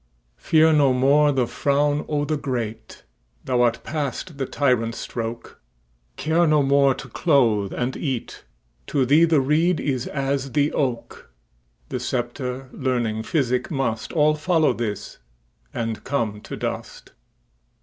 [0.37, 3.03] Fear no more the frown o' the great,
[3.45, 5.61] Thou art past the tyrant's stroke;
[6.17, 8.43] Care no more to clothe and eat;
[8.87, 15.19] To thee the reed is as the oak:The sceptre, learning, physic, mustAll follow this,
[15.71, 17.11] and come to dust.